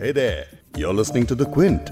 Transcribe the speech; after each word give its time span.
Hey 0.00 0.12
there, 0.12 0.44
you're 0.76 0.94
listening 0.94 1.24
to 1.26 1.34
The 1.34 1.44
Quint. 1.44 1.88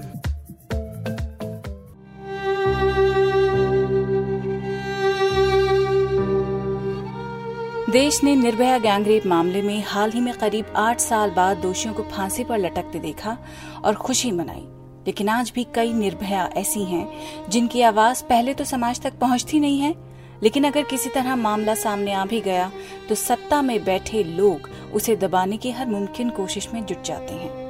देश 7.89 8.23
ने 8.23 8.35
Nirbhaya 8.35 8.77
gangrape 8.77 9.25
मामले 9.25 9.61
में 9.61 9.83
हाल 9.87 10.11
ही 10.11 10.21
में 10.21 10.33
करीब 10.33 10.73
आठ 10.75 10.99
साल 10.99 11.31
बाद 11.31 11.57
दोषियों 11.57 11.93
को 11.93 12.03
फांसी 12.03 12.43
पर 12.43 12.57
लटकते 12.57 12.99
देखा 12.99 13.37
और 13.83 13.95
खुशी 13.95 14.31
मनाई। 14.31 14.65
लेकिन 15.07 15.29
आज 15.29 15.51
भी 15.55 15.67
कई 15.75 15.93
निर्भया 15.93 16.49
ऐसी 16.57 16.83
हैं 16.83 17.07
जिनकी 17.49 17.81
आवाज़ 17.81 18.23
पहले 18.23 18.53
तो 18.53 18.63
समाज 18.63 19.01
तक 19.01 19.19
पहुँचती 19.19 19.59
नहीं 19.59 19.79
है। 19.79 19.95
लेकिन 20.43 20.63
अगर 20.63 20.83
किसी 20.83 21.09
तरह 21.09 21.35
मामला 21.35 21.75
सामने 21.75 22.13
आ 22.13 22.25
भी 22.25 22.41
गया 22.41 22.71
तो 23.09 23.15
सत्ता 23.15 23.61
में 23.61 23.83
बैठे 23.83 24.23
लोग 24.23 24.69
उसे 24.93 25.15
दबाने 25.15 25.57
की 25.57 25.71
हर 25.71 25.87
मुमकिन 25.87 26.29
कोशिश 26.29 26.73
में 26.73 26.85
जुट 26.85 27.03
जाते 27.03 27.33
हैं। 27.33 27.66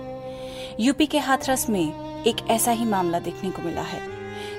यूपी 0.80 1.06
के 1.06 1.20
हाथरस 1.20 1.70
में 1.70 2.24
एक 2.24 2.50
ऐसा 2.50 2.72
ही 2.72 2.86
मामला 2.86 3.20
देखने 3.20 3.50
को 3.52 3.62
मिला 3.62 3.82
है, 3.82 4.00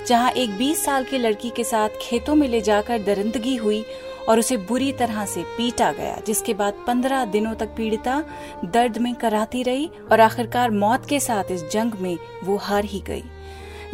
जहाँ 0.07 0.31
एक 0.31 0.57
20 0.59 0.85
साल 0.85 1.05
की 1.05 1.19
लड़की 1.19 1.51
के 1.51 1.65
साथ 1.65 1.89
खेतों 2.01 2.35
में 2.35 2.47
ले 2.49 2.61
जाकर 2.61 3.03
दरिंदगी 3.03 3.55
हुई 3.57 3.85
और 4.29 4.39
उसे 4.39 4.57
बुरी 4.57 4.91
तरह 4.93 5.25
से 5.27 5.43
पीटा 5.57 5.93
गया, 5.93 6.17
जिसके 6.27 6.55
बाद 6.55 6.83
पंद्रह 6.87 7.25
दिनों 7.25 7.55
तक 7.55 7.69
पीड़िता 7.69 8.23
दर्द 8.65 8.99
में 8.99 9.15
कराती 9.15 9.63
रही 9.63 9.91
और 10.13 10.21
आखिरकार 10.21 10.71
मौत 10.71 11.07
के 11.07 11.21
साथ 11.21 11.53
इस 11.53 11.65
जंग 11.71 11.93
में 11.95 12.17
वो 12.45 12.57
हार 12.57 12.85
ही 12.85 13.01
गई। 13.01 13.25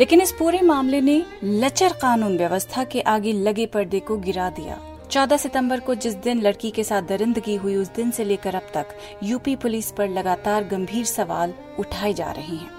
लेकिन 0.00 0.20
इस 0.20 0.32
पूरे 0.32 0.60
मामले 0.62 1.00
ने 1.00 1.22
लचर 1.44 1.92
कानून 1.92 2.36
व्यवस्था 2.38 2.84
के 2.84 3.00
आगे 3.00 3.32
लगे 3.32 3.66
पर्दे 3.66 4.00
को 4.00 4.16
गिरा 4.16 4.48
दिया। 4.50 4.80
14 5.14 5.36
सितंबर 5.36 5.80
को 5.80 5.94
जिस 5.94 6.14
दिन 6.14 6.40
लड़की 6.42 6.70
के 6.70 6.84
साथ 6.84 7.02
दरिंदगी 7.02 7.54
हुई, 7.54 7.74
उस 7.76 7.88
दिन 7.88 8.10
से 8.10 8.24
लेकर 8.24 8.54
अब 8.54 8.70
तक 8.74 8.86
यूपी 9.22 9.54
पुलिस 9.56 9.90
पर 9.92 10.08
लगातार 10.08 10.64
गंभीर 10.64 11.04
सवाल 11.04 11.52
उठाए 11.78 12.12
जा 12.12 12.30
रहे 12.30 12.56
हैं। 12.56 12.70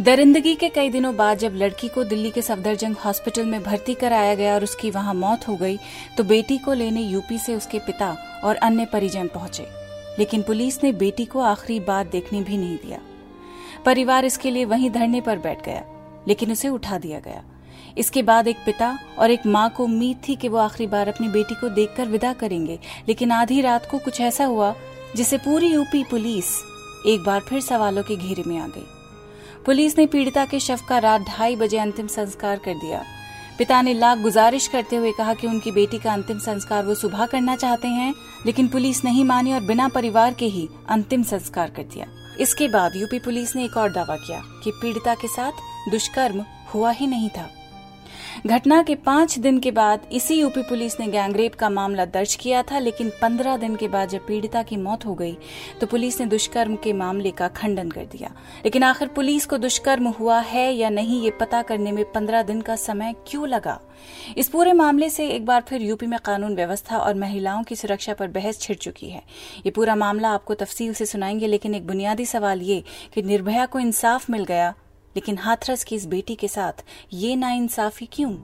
दरिंदगी 0.00 0.54
के 0.54 0.68
कई 0.68 0.90
दिनों 0.90 1.14
बाद 1.16 1.38
जब 1.38 1.54
लड़की 1.54 1.88
को 1.88 2.04
दिल्ली 2.04 2.30
के 2.30 2.42
सफदरजंग 2.42 2.96
हॉस्पिटल 2.96 3.46
में 3.46 3.62
भर्ती 3.62 3.94
कराया 3.94 4.34
गया 4.34 4.54
और 4.54 4.64
उसकी 4.64 4.90
वहाँ 4.90 5.14
मौत 5.14 5.46
हो 5.48 5.56
गई 5.56 5.78
तो 6.16 6.24
बेटी 6.24 6.58
को 6.58 6.72
लेने 6.72 7.02
यूपी 7.02 7.38
से 7.38 7.56
उसके 7.56 7.78
पिता 7.78 8.16
और 8.44 8.56
अन्य 8.56 8.86
परिजन 8.86 9.28
पहुँचे। 9.28 9.66
लेकिन 10.18 10.42
पुलिस 10.42 10.82
ने 10.84 10.92
बेटी 10.94 11.24
को 11.24 11.40
आखिरी 11.42 11.80
बार 11.80 12.08
देखने 12.08 12.42
भी 12.42 12.56
नहीं 12.56 12.76
दिया। 12.76 13.00
परिवार 13.84 14.24
इसके 14.24 14.50
लिए 14.50 14.64
वहीं 14.64 14.90
धरने 14.90 15.20
पर 15.20 15.38
बैठ 15.38 15.64
गया, 15.64 15.84
लेकिन 16.28 16.52
उसे 16.52 16.68
उठा 16.68 16.98
दिया 16.98 17.20
गया। 17.20 17.44
इसके 17.98 18.22
बाद 18.22 18.48
एक 18.48 18.56
पिता 18.66 18.98
और 19.18 19.30
एक 19.30 19.46
माँ 19.46 19.68
को 19.70 19.84
उम्मीद 19.84 20.20
थी 20.28 20.36
कि 20.36 20.48
वो 20.48 20.58
आखिरी 20.58 20.86
बार 20.86 21.08
अपनी 21.08 21.28
बेटी 21.28 21.54
को 21.54 21.68
देखकर 21.68 22.08
विदा 22.08 22.32
करेंगे, 22.32 22.78
लेकिन 23.08 23.32
आधी 23.32 23.60
रात 23.60 23.88
को 23.90 23.98
कुछ 23.98 24.20
ऐसा 24.20 24.44
हुआ, 24.44 24.74
जिसे 25.16 25.38
पूरी 25.38 25.72
यूपी 25.72 26.04
पुलिस 26.04 26.54
एक 27.06 27.24
बार 27.24 27.40
फिर 27.40 27.60
सवालों 27.60 28.02
के 28.02 28.16
घेरे 28.16 28.42
में 28.46 28.58
आ 28.58 28.66
गई। 28.66 28.86
पुलिस 29.66 29.98
ने 29.98 30.06
पीड़िता 30.06 30.44
के 30.44 30.60
शव 30.60 30.80
का 30.88 30.98
रात 30.98 31.20
ढाई 31.20 31.56
बजे 31.56 31.78
अंतिम 31.78 32.06
संस्कार 32.06 32.58
कर 32.58 32.74
दिया। 32.74 33.02
पिता 33.58 33.80
ने 33.82 33.92
लाख 33.94 34.18
गुजारिश 34.18 34.66
करते 34.68 34.96
हुए 34.96 35.12
कहा 35.12 35.34
कि 35.34 35.46
उनकी 35.46 35.70
बेटी 35.72 35.98
का 35.98 36.12
अंतिम 36.12 36.38
संस्कार 36.38 36.84
वो 36.84 36.94
सुबह 36.94 37.26
करना 37.26 37.56
चाहते 37.56 37.88
हैं, 37.88 38.14
लेकिन 38.46 38.68
पुलिस 38.68 39.04
नहीं 39.04 39.24
मानी 39.24 39.52
और 39.52 39.60
बिना 39.60 39.88
परिवार 39.88 40.34
के 40.34 40.46
ही 40.46 40.68
अंतिम 40.88 41.22
संस्कार 41.22 41.70
कर 41.70 41.82
दिया। 41.84 42.06
इसके 42.40 42.68
बाद 42.68 42.96
यूपी 42.96 43.18
पुलिस 43.18 43.54
ने 43.56 43.64
एक 43.64 43.76
और 43.76 43.92
दावा 43.92 44.16
किया 44.16 44.42
कि 44.64 44.70
पीड़िता 44.72 45.14
के 45.14 45.28
साथ 45.28 45.90
दुष्कर्म 45.90 46.44
हुआ 46.74 46.90
ही 46.90 47.06
नहीं 47.06 47.28
था। 47.28 47.48
घटना 48.46 48.82
के 48.82 48.94
पाँच 48.94 49.38
दिन 49.38 49.58
के 49.58 49.70
बाद 49.70 50.06
इसी 50.12 50.34
यूपी 50.34 50.62
पुलिस 50.62 50.98
ने 51.00 51.06
गैंगरेप 51.06 51.54
का 51.54 51.68
मामला 51.70 52.04
दर्ज 52.04 52.34
किया 52.34 52.62
था, 52.62 52.78
लेकिन 52.78 53.10
पंद्रह 53.22 53.56
दिन 53.56 53.76
के 53.76 53.88
बाद 53.88 54.08
जब 54.08 54.26
पीड़िता 54.26 54.62
की 54.62 54.76
मौत 54.76 55.06
हो 55.06 55.14
गई 55.14 55.36
तो 55.80 55.86
पुलिस 55.86 56.20
ने 56.20 56.26
दुष्कर्म 56.26 56.76
के 56.76 56.92
मामले 56.92 57.30
का 57.30 57.48
खंडन 57.48 57.90
कर 57.90 58.04
दिया। 58.06 58.34
लेकिन 58.64 58.82
आखिर 58.82 59.08
पुलिस 59.08 59.46
को 59.46 59.58
दुष्कर्म 59.58 60.08
हुआ 60.10 60.40
है 60.40 60.70
या 60.72 60.90
नहीं, 60.90 61.22
ये 61.22 61.30
पता 61.30 61.62
करने 61.62 61.92
में 61.92 62.04
पंद्रह 62.12 62.42
दिन 62.42 62.60
का 62.60 62.76
समय 62.76 63.14
क्यों 63.26 63.48
लगा? 63.48 63.80
इस 64.36 64.48
पूरे 64.48 64.72
मामले 64.72 65.10
से 65.10 65.28
एक 65.28 65.46
बार 65.46 65.64
फिर 65.68 65.82
यूपी 65.82 66.06
में 66.06 66.18
कानून 66.24 66.54
व्यवस्था 66.54 66.98
और 66.98 67.14
महिलाओं 67.14 67.62
की 67.62 67.76
सुरक्षा 67.76 68.14
पर 68.14 68.28
बहस 68.28 68.60
छिड़ 68.60 68.76
चुकी 68.76 69.10
है। 69.10 69.22
ये 69.66 69.70
पूरा 69.70 69.94
मामला 69.94 70.30
आपको 70.30 70.54
तफसील 70.54 70.92
से 70.94 71.06
सुनाएँगे, 71.06 71.46
लेकिन 71.46 71.74
एक 71.74 71.86
बुनियादी 71.86 72.26
सवाल 72.26 72.62
ये 72.62 72.82
कि 73.14 73.22
निर्भया 73.22 73.66
को 73.66 73.78
इंसाफ 73.78 74.30
मिल 74.30 74.44
गया 74.44 74.74
लेकिन 75.16 75.38
हाथरस 75.38 75.84
की 75.84 75.96
इस 75.96 76.06
बेटी 76.06 76.34
के 76.34 76.48
साथ 76.48 76.84
ये 77.12 77.36
नाइंसाफी 77.36 78.08
क्यों? 78.12 78.36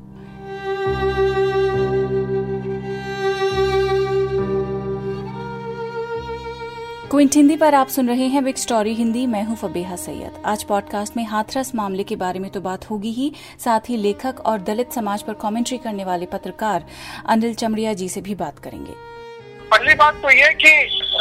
क्विंट, 7.11 7.35
हिंदी 7.35 7.57
पर 7.57 7.75
आप 7.75 7.89
सुन 7.89 8.09
रहे 8.09 8.27
हैं 8.27 8.45
बिग 8.45 8.57
स्टोरी 8.57 8.95
हिंदी। 8.95 9.27
मैं 9.27 9.43
हूँ 9.45 9.57
फबेहा 9.57 9.97
सैयद। 9.97 10.43
आज 10.47 10.63
पॉडकास्ट 10.65 11.17
में 11.17 11.25
हाथरस 11.25 11.75
मामले 11.75 12.03
के 12.03 12.17
बारे 12.17 12.39
में 12.39 12.51
तो 12.51 12.61
बात 12.61 12.91
होगी 12.91 13.11
ही। 13.11 13.33
साथ 13.65 13.81
ही 13.89 13.97
लेखक 13.97 14.41
और 14.47 14.61
दलित 14.61 14.93
समाज 14.93 15.23
पर 15.23 15.35
कमेंट्री 15.35 15.79
करने 15.79 16.05
वाले 16.05 16.27
पत्रकार 16.27 16.87
अनिल 17.27 17.55
चमड़िया 17.55 17.93
जी 17.93 18.09
से 18.09 18.21
भी 18.21 18.35
बात 18.35 18.59
करेंगे। 18.59 18.93
पहली 19.71 19.95
बात 19.95 20.15
तो 20.15 20.31
ये 20.31 20.53
कि 20.55 20.71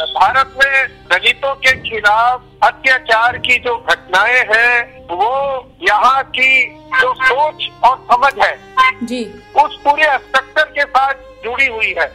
भारत 0.06 0.54
में 0.56 0.88
दलितों 0.88 1.54
के 1.54 1.72
खिलाफ 1.90 2.44
अत्याचार 2.62 3.38
की 3.38 3.58
जो 3.58 3.76
घटनाएँ 3.90 4.40
हैं 4.54 5.06
वो 5.06 5.66
यहाँ 5.82 6.22
की 6.22 6.66
जो 6.70 7.14
सोच 7.14 7.70
और 7.84 8.06
समझ 8.12 8.32
है 8.44 8.58
जी। 9.06 9.24
उस 9.56 9.76
पूरे 9.76 10.04
स्ट्रक्चर 10.04 10.64
के 10.64 10.84
साथ 10.84 11.14
जुड़ी 11.44 11.66
हुई 11.66 11.94
है। 11.98 12.06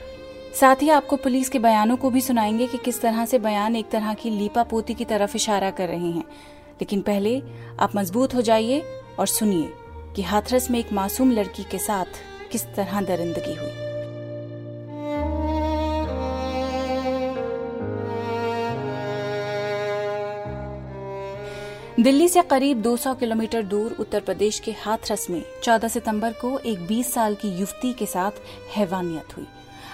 साथ 0.60 0.76
ही 0.82 0.90
आपको 0.90 1.16
पुलिस 1.16 1.50
के 1.50 1.60
बयानों 1.60 1.98
को 1.98 2.10
भी 2.10 2.22
सुनाएँगे 2.22 2.68
कि 2.68 2.78
किस 2.78 3.02
तरह 3.02 3.26
से 3.26 3.40
बयान 3.40 3.76
एक 3.76 3.90
तरह 3.90 4.14
की 4.14 4.30
लीपा 4.30 4.64
पोती 4.64 4.94
की 4.94 5.06
तरफ़ 5.06 5.36
इशारा 5.36 5.72
कर 5.72 5.88
रहे 5.88 6.12
हैं। 6.12 6.24
लेकिन 6.76 7.02
पहले 7.02 7.42
आप 7.80 7.96
मज़बूत 7.96 8.36
हो 8.36 8.42
जाइए 8.42 8.84
और 9.20 9.28
सुनिए 9.28 9.74
कि 10.16 10.22
हाथरस 10.22 10.72
में 10.72 10.80
एक 10.80 10.94
मासूम 10.94 11.32
लड़की 11.32 11.64
के 11.64 11.78
साथ 11.78 12.22
किस 12.52 12.66
तरह 12.66 13.02
दरिंदगी 13.02 13.56
हुई। 13.56 13.85
दिल्ली 22.00 22.28
से 22.28 22.42
करीब 22.42 22.82
200 22.82 23.14
किलोमीटर 23.16 23.62
दूर 23.64 23.96
उत्तर 24.00 24.20
प्रदेश 24.20 24.60
के 24.60 24.72
हाथरस 24.72 25.30
में 25.30 25.42
14 25.64 25.90
सितंबर 25.90 26.32
को 26.32 26.58
एक 26.60 26.80
20 26.88 27.14
साल 27.14 27.36
की 27.36 27.50
युवती 27.50 27.94
के 27.94 28.06
साथ 28.06 28.32
हैवानियत 28.76 29.38
हुई। 29.38 29.46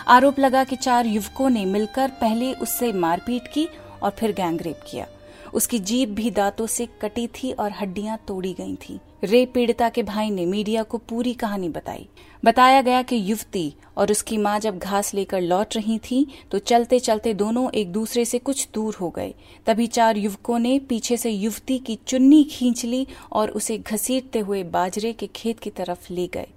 आरोप 0.07 0.39
लगा 0.39 0.63
कि 0.63 0.75
चार 0.75 1.06
युवकों 1.06 1.50
ने 1.50 1.66
मिलकर 1.66 2.12
पहले 2.22 2.53
उससे 2.53 2.91
मारपीट 2.94 3.47
की 3.47 3.67
और 4.03 4.12
फिर 4.12 4.31
गैंगरेप 4.31 4.79
किया। 4.91 5.07
उसकी 5.53 5.79
जीप 5.79 6.09
भी 6.09 6.31
दांतों 6.31 6.67
से 6.67 6.88
कटी 7.01 7.28
थी 7.28 7.51
और 7.51 7.72
हड्डियाँ 7.72 8.18
तोड़ी 8.28 8.53
गई 8.53 8.75
थी। 8.75 9.00
रेप 9.23 9.51
पीड़िता 9.53 9.87
के 9.89 10.03
भाई 10.03 10.29
ने 10.29 10.45
मीडिया 10.45 10.83
को 10.83 10.97
पूरी 10.99 11.33
कहानी 11.33 11.67
बताई। 11.69 12.07
बताया 12.43 12.81
गया 12.81 13.01
कि 13.01 13.15
युवती 13.21 13.73
और 13.97 14.11
उसकी 14.11 14.37
माँ 14.37 14.57
जब 14.59 14.77
घास 14.77 15.13
लेकर 15.13 15.41
लौट 15.41 15.75
रही 15.75 15.97
थी 16.01 16.25
तो 16.51 16.59
चलते 16.59 16.99
चलते 16.99 17.33
दोनों 17.33 17.69
एक 17.71 17.91
दूसरे 17.91 18.23
से 18.25 18.39
कुछ 18.39 18.67
दूर 18.73 18.95
हो 18.95 19.09
गए। 19.09 19.33
तभी 19.67 19.87
चार 19.89 20.17
युवकों 20.17 20.57
ने 20.59 20.77
पीछे 20.79 21.17
से 21.17 21.31
युवती 21.31 21.77
की 21.79 21.99
चुन्नी 22.07 22.43
खींच 22.43 22.83
ली 22.85 23.05
और 23.31 23.49
उसे 23.51 23.77
घसीटते 23.77 24.39
हुए 24.39 24.63
बाजरे 24.65 25.13
के 25.13 25.27
खेत 25.27 25.59
की 25.59 25.69
तरफ़ 25.69 26.11
ले 26.13 26.27
गए, 26.27 26.47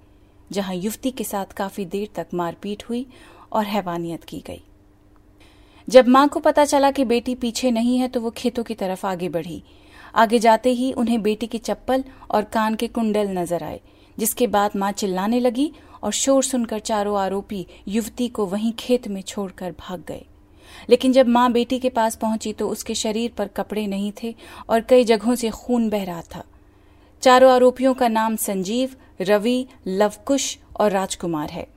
जहाँ 0.51 0.75
युवती 0.75 1.11
के 1.11 1.23
साथ 1.23 1.53
काफ़ी 1.53 1.85
देर 1.85 2.09
तक 2.15 2.33
मारपीट 2.33 2.89
हुई 2.89 3.05
और 3.51 3.65
हैवानियत 3.65 4.23
की 4.23 4.43
गई। 4.47 4.61
जब 5.87 6.07
माँ 6.07 6.27
को 6.27 6.39
पता 6.39 6.65
चला 6.65 6.91
कि 6.91 7.05
बेटी 7.05 7.35
पीछे 7.35 7.71
नहीं 7.71 7.97
है 7.97 8.07
तो 8.07 8.21
वो 8.21 8.29
खेतों 8.31 8.63
की 8.63 8.75
तरफ़ 8.75 9.05
आगे 9.07 9.29
बढ़ी। 9.29 9.63
आगे 10.15 10.39
जाते 10.39 10.71
ही 10.71 10.91
उन्हें 10.93 11.21
बेटी 11.21 11.47
की 11.47 11.57
चप्पल 11.59 12.03
और 12.31 12.43
कान 12.43 12.75
के 12.75 12.87
कुंडल 12.87 13.27
नज़र 13.29 13.63
आए, 13.63 13.79
जिसके 14.17 14.47
बाद 14.47 14.75
माँ 14.75 14.91
चिल्लाने 14.91 15.39
लगी 15.39 15.71
और 16.03 16.11
शोर 16.11 16.43
सुनकर 16.43 16.79
चारों 16.81 17.17
आरोपी 17.19 17.65
युवती 17.87 18.27
को 18.27 18.45
वहीं 18.45 18.71
खेत 18.79 19.07
में 19.07 19.21
छोड़कर 19.21 19.71
भाग 19.79 20.03
गए। 20.07 20.25
लेकिन 20.89 21.13
जब 21.13 21.27
माँ 21.27 21.51
बेटी 21.51 21.79
के 21.79 21.89
पास 21.89 22.15
पहुँची 22.15 22.53
तो 22.53 22.69
उसके 22.69 22.95
शरीर 22.95 23.31
पर 23.37 23.47
कपड़े 23.47 23.85
नहीं 23.87 24.11
थे 24.23 24.33
और 24.69 24.81
कई 24.81 25.03
जगहों 25.03 25.35
से 25.35 25.49
खून 25.49 25.89
बह 25.89 26.03
रहा 26.03 26.21
था। 26.35 26.43
चारों 27.23 27.51
आरोपियों 27.51 27.93
का 27.93 28.07
नाम 28.07 28.35
संजीव, 28.35 28.95
रवि, 29.21 29.65
लवकुश 29.87 30.57
और 30.79 30.91
राजकुमार 30.91 31.49
है। 31.49 31.67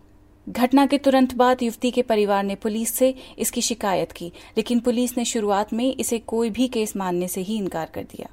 घटना 0.48 0.84
के 0.86 0.98
तुरंत 0.98 1.34
बाद 1.34 1.62
युवती 1.62 1.90
के 1.90 2.02
परिवार 2.02 2.42
ने 2.44 2.54
पुलिस 2.54 2.94
से 2.94 3.14
इसकी 3.38 3.60
शिकायत 3.60 4.12
की, 4.12 4.32
लेकिन 4.56 4.80
पुलिस 4.80 5.16
ने 5.18 5.24
शुरुआत 5.24 5.72
में 5.72 5.94
इसे 5.94 6.18
कोई 6.18 6.50
भी 6.50 6.68
केस 6.68 6.96
मानने 6.96 7.28
से 7.28 7.40
ही 7.40 7.56
इनकार 7.56 7.90
कर 7.94 8.02
दिया। 8.02 8.28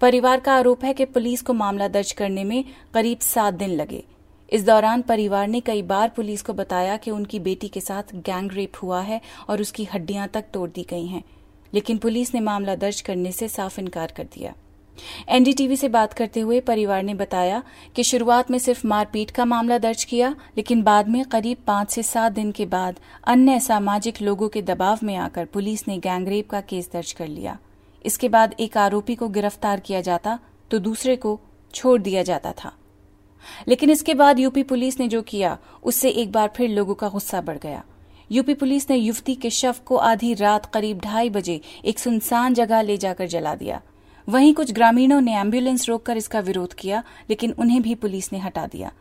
परिवार 0.00 0.40
का 0.40 0.54
आरोप 0.54 0.84
है 0.84 0.92
कि 0.94 1.04
पुलिस 1.04 1.42
को 1.42 1.52
मामला 1.52 1.88
दर्ज 1.88 2.12
करने 2.12 2.44
में 2.44 2.64
करीब 2.94 3.18
सात 3.18 3.54
दिन 3.54 3.70
लगे। 3.70 4.02
इस 4.52 4.64
दौरान 4.64 5.02
परिवार 5.02 5.48
ने 5.48 5.60
कई 5.60 5.82
बार 5.82 6.08
पुलिस 6.08 6.42
को 6.42 6.52
बताया 6.52 6.96
कि 6.96 7.10
उनकी 7.10 7.38
बेटी 7.40 7.68
के 7.68 7.80
साथ 7.80 8.14
गैंग 8.16 8.52
रेप 8.52 8.82
हुआ 8.82 9.00
है 9.00 9.20
और 9.48 9.60
उसकी 9.60 9.84
हड्डियाँ 9.84 10.28
तक 10.28 10.44
तोड़ 10.54 10.68
दी 10.70 10.86
गई 10.90 11.06
हैं, 11.06 11.22
लेकिन 11.72 11.98
पुलिस 11.98 12.34
ने 12.34 12.40
मामला 12.40 12.74
दर्ज 12.76 13.00
करने 13.00 13.32
से 13.32 13.48
साफ़ 13.48 13.80
इनकार 13.80 14.12
कर 14.16 14.24
दिया। 14.24 14.54
एनडीटीवी 15.28 15.76
से 15.76 15.88
बात 15.88 16.12
करते 16.12 16.40
हुए 16.40 16.60
परिवार 16.60 17.02
ने 17.02 17.14
बताया 17.14 17.62
कि 17.96 18.02
शुरुआत 18.02 18.50
में 18.50 18.58
सिर्फ़ 18.58 18.86
मारपीट 18.86 19.30
का 19.30 19.44
मामला 19.44 19.78
दर्ज 19.78 20.04
किया, 20.04 20.34
लेकिन 20.56 20.82
बाद 20.82 21.08
में 21.08 21.24
करीब 21.24 21.58
पाँच 21.66 21.90
से 21.90 22.02
सात 22.02 22.32
दिन 22.32 22.52
के 22.52 22.66
बाद 22.66 23.00
अन्य 23.24 23.58
सामाजिक 23.60 24.20
लोगों 24.22 24.48
के 24.48 24.62
दबाव 24.62 24.98
में 25.02 25.16
आकर 25.16 25.44
पुलिस 25.44 25.86
ने 25.88 25.98
गैंगरेप 25.98 26.50
का 26.50 26.60
केस 26.60 26.90
दर्ज 26.92 27.12
कर 27.12 27.28
लिया। 27.28 27.58
इसके 28.04 28.28
बाद 28.28 28.54
एक 28.60 28.76
आरोपी 28.76 29.14
को 29.14 29.28
गिरफ़्तार 29.28 29.80
किया 29.80 30.00
जाता 30.00 30.38
तो 30.70 30.78
दूसरे 30.78 31.16
को 31.16 31.38
छोड़ 31.74 32.00
दिया 32.00 32.22
जाता 32.22 32.52
था। 32.52 32.72
लेकिन 33.68 33.90
इसके 33.90 34.14
बाद 34.14 34.38
यूपी 34.38 34.62
पुलिस 34.62 34.98
ने 35.00 35.08
जो 35.08 35.22
किया, 35.22 35.56
उससे 35.82 36.10
एक 36.10 36.32
बार 36.32 36.52
फिर 36.56 36.70
लोगों 36.70 36.94
का 36.94 37.08
गुस्सा 37.08 37.40
बढ़ 37.40 37.58
गया। 37.58 37.82
यूपी 38.30 38.54
पुलिस 38.54 38.88
ने 38.90 38.96
युवती 38.96 39.34
के 39.34 39.50
शव 39.50 39.74
को 39.86 39.96
आधी 39.96 40.32
रात 40.34 40.66
करीब 40.66 41.00
ढाई 41.00 41.30
बजे 41.30 41.60
एक 41.84 41.98
सुनसान 41.98 42.54
जगह 42.54 42.82
ले 42.82 42.96
जाकर 42.96 43.26
जला 43.26 43.54
दिया। 43.54 43.80
वहीं 44.28 44.54
कुछ 44.54 44.72
ग्रामीणों 44.72 45.20
ने 45.20 45.36
एंबुलेंस 45.36 45.88
रोककर 45.88 46.16
इसका 46.16 46.40
विरोध 46.40 46.74
किया, 46.74 47.02
लेकिन 47.30 47.54
उन्हें 47.58 47.82
भी 47.82 47.94
पुलिस 47.94 48.32
ने 48.32 48.38
हटा 48.38 48.66
दिया। 48.66 48.92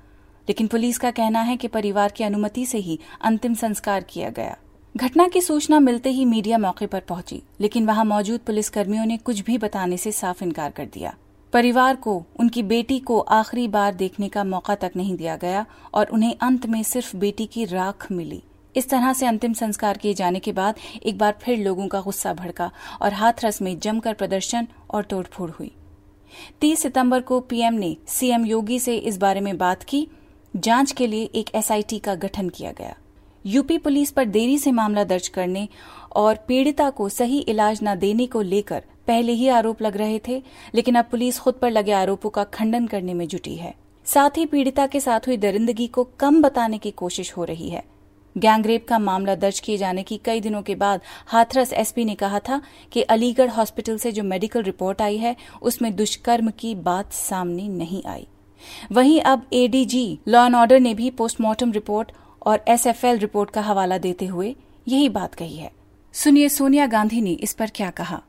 लेकिन 0.50 0.68
पुलिस 0.68 0.98
का 0.98 1.12
कहना 1.12 1.42
है 1.42 1.58
कि 1.58 1.68
परिवार 1.68 2.12
की 2.12 2.24
अनुमति 2.24 2.66
से 2.66 2.78
ही 2.78 3.00
अंतिम 3.22 3.54
संस्कार 3.54 4.04
किया 4.04 4.30
गया। 4.30 4.58
घटना 4.98 5.28
की 5.28 5.42
सूचना 5.42 5.80
मिलते 5.80 6.10
ही 6.10 6.26
मीडिया 6.26 6.58
मौके 6.58 6.86
पर 6.86 7.00
पहुँची, 7.00 7.44
लेकिन 7.62 7.86
वहाँ 7.86 8.06
मौजूद 8.06 8.40
पुलिसकर्मियों 8.40 9.06
ने 9.06 9.18
कुछ 9.18 9.40
भी 9.40 9.58
बताने 9.58 9.98
से 9.98 10.12
साफ़ 10.12 10.44
इनकार 10.44 10.72
कर 10.72 10.86
दिया। 10.86 11.16
परिवार 11.54 11.96
को, 11.96 12.26
उनकी 12.40 12.64
बेटी 12.64 13.00
को 13.00 13.20
आखिरी 13.20 13.68
बार 13.68 13.94
देखने 13.94 14.30
का 14.30 14.44
मौका 14.44 14.76
तक 14.76 14.92
नहीं 14.96 15.16
दिया 15.16 15.36
गया 15.36 15.66
और 15.94 16.06
उन्हें 16.06 16.36
अंत 16.42 16.66
में 16.66 16.84
सिर्फ़ 16.84 17.18
बेटी 17.18 17.46
की 17.46 17.66
राख 17.66 18.12
मिली। 18.12 18.44
इस 18.76 18.90
तरह 18.90 19.14
से 19.14 19.26
अंतिम 19.26 19.54
संस्कार 19.54 19.98
किए 19.98 20.14
जाने 20.14 20.40
के 20.40 20.52
बाद 20.52 20.76
एक 21.04 21.18
बार 21.18 21.38
फिर 21.42 21.60
लोगों 21.60 21.88
का 21.88 22.02
गुस्सा 22.02 22.34
भड़का 22.34 22.72
और 23.02 23.14
हाथरस 23.14 23.62
में 23.62 23.80
जमकर 23.80 24.14
प्रदर्शन 24.14 24.68
और 24.90 25.04
तोड़फोड़ 25.04 25.50
हुई। 25.52 25.72
30 26.62 26.80
सितंबर 26.80 27.22
को 27.22 27.40
पीएम 27.40 27.74
ने 27.74 27.98
सीएम 28.08 28.46
योगी 28.46 28.80
से 28.80 28.98
इस 28.98 29.18
बारे 29.18 29.42
में 29.42 29.58
बात 29.58 29.84
की। 29.84 30.08
जाँच 30.56 30.92
के 30.92 31.08
लिए 31.08 31.24
एक 31.24 31.50
एसआईटी 31.56 32.00
का 32.00 32.16
गठन 32.16 32.50
किया 32.50 32.72
गया। 32.72 32.96
यूपी 33.46 33.78
पुलिस 33.78 34.12
पर 34.12 34.26
देरी 34.26 34.58
से 34.58 34.72
मामला 34.72 35.04
दर्ज 35.04 35.28
करने 35.28 35.68
और 36.16 36.36
पीड़िता 36.48 36.90
को 36.90 37.10
सही 37.10 37.40
इलाज 37.40 37.80
न 37.84 37.96
देने 37.96 38.28
को 38.28 38.42
लेकर 38.42 38.84
पहले 39.08 39.32
ही 39.32 39.48
आरोप 39.48 39.82
लग 39.82 39.98
रहे 39.98 40.20
थे, 40.28 40.44
लेकिन 40.76 40.96
अब 40.96 41.06
पुलिस 41.06 41.40
खुद 41.40 41.54
पर 41.54 41.72
लगे 41.72 41.92
आरोपों 41.92 42.30
का 42.30 42.44
खंडन 42.44 42.88
करने 42.88 43.14
में 43.14 43.28
जुटी 43.28 43.56
है। 43.56 43.76
साथ 44.06 44.30
ही 44.38 44.46
पीड़िता 44.46 44.88
के 44.88 45.00
साथ 45.00 45.20
हुई 45.28 45.38
दरिंदगी 45.38 45.88
को 45.88 46.04
कम 46.04 46.42
बताने 46.42 46.78
की 46.78 46.92
कोशिश 46.92 47.38
हो 47.38 47.44
रही 47.44 47.70
है। 47.70 47.84
गैंगरेप 48.38 48.86
का 48.88 49.00
मामला 49.00 49.36
दर्ज 49.36 49.60
किए 49.60 49.78
जाने 49.78 50.04
की 50.04 50.20
कई 50.26 50.42
दिनों 50.42 50.62
के 50.62 50.76
बाद 50.76 51.02
हाथरस 51.28 51.74
एसपी 51.74 52.06
ने 52.06 52.16
कहा 52.16 52.40
था 52.40 52.62
कि 52.92 53.02
अलीगढ़ 53.02 53.50
हॉस्पिटल 53.50 53.98
से 53.98 54.12
जो 54.12 54.24
मेडिकल 54.24 54.64
रिपोर्ट 54.64 55.02
आई 55.02 55.18
है, 55.18 55.36
उसमें 55.62 55.96
दुष्कर्म 55.96 56.52
की 56.60 56.76
बात 56.76 57.14
सामने 57.14 57.68
नहीं 57.68 58.04
आई। 58.08 58.28
वहीं 58.92 59.22
अब 59.22 59.46
एडीजी 59.54 60.20
लॉ 60.28 60.46
एंड 60.46 60.56
ऑर्डर 60.56 60.80
ने 60.80 60.94
भी 60.94 61.10
पोस्टमार्टम 61.10 61.72
रिपोर्ट 61.72 62.12
और 62.46 62.64
एसएफएल 62.68 63.18
रिपोर्ट 63.18 63.50
का 63.50 63.62
हवाला 63.62 63.98
देते 63.98 64.26
हुए 64.26 64.56
यही 64.88 65.10
बात 65.10 65.36
कही 65.36 65.58
है। 65.58 65.72
सुनिए 66.14 66.50
सोनिया 66.50 66.86
गांधी 66.88 67.22
ने 67.22 67.32
इस 67.32 67.54
पर 67.54 67.70
क्या 67.76 67.90
कहा। 67.90 68.22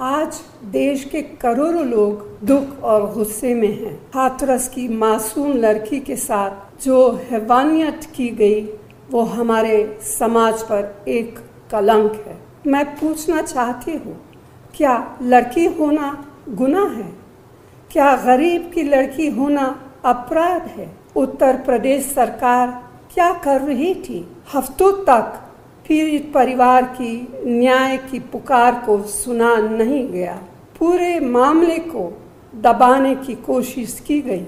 आज 0.00 0.40
देश 0.64 1.04
के 1.04 1.22
करोड़ों 1.22 1.86
लोग 1.86 2.38
दुख 2.44 2.82
और 2.82 3.12
गुस्से 3.14 3.54
में 3.54 3.68
हैं। 3.68 3.94
हाथरस 4.14 4.68
की 4.68 4.88
मासूम 4.88 5.52
लड़की 5.52 6.00
के 6.00 6.16
साथ 6.16 6.84
जो 6.84 7.10
हैवानियत 7.30 8.04
की 8.16 8.28
गई 8.28 8.60
वो 9.10 9.22
हमारे 9.24 9.98
समाज 10.02 10.62
पर 10.62 11.04
एक 11.08 11.38
कलंक 11.70 12.12
है। 12.26 12.36
मैं 12.66 12.84
पूछना 12.96 13.42
चाहती 13.42 13.92
हूँ, 13.94 14.16
क्या 14.74 15.18
लड़की 15.22 15.64
होना 15.74 16.12
गुना 16.50 16.82
है? 16.88 17.12
क्या 17.90 18.14
गरीब 18.16 18.70
की 18.74 18.82
लड़की 18.82 19.28
होना 19.30 19.64
अपराध 20.04 20.66
है? 20.68 20.90
उत्तर 21.16 21.56
प्रदेश 21.56 22.04
सरकार 22.04 22.68
क्या 23.14 23.32
कर 23.44 23.60
रही 23.60 23.94
थी? 23.94 24.26
हफ्तों 24.54 24.92
तक 25.04 25.38
पीड़ित 25.88 26.30
परिवार 26.34 26.84
की 26.92 27.12
न्याय 27.46 27.96
की 28.10 28.18
पुकार 28.22 28.74
को 28.86 29.02
सुना 29.02 29.54
नहीं 29.56 30.06
गया। 30.08 30.34
पूरे 30.78 31.18
मामले 31.20 31.78
को 31.78 32.10
दबाने 32.54 33.14
की 33.16 33.34
कोशिश 33.36 33.98
की 34.06 34.20
गई। 34.20 34.46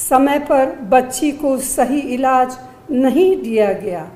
समय 0.00 0.38
पर 0.40 0.74
बच्ची 0.90 1.30
को 1.32 1.56
सही 1.58 2.00
इलाज 2.14 2.58
नहीं 2.90 3.42
दिया 3.42 3.72
गया। 3.72 4.10